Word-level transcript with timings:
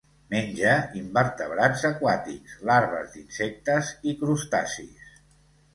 Menja 0.33 0.71
invertebrats 0.99 1.85
aquàtics, 1.91 2.57
larves 2.71 3.15
d'insectes 3.19 3.95
i 4.13 4.17
crustacis. 4.25 5.13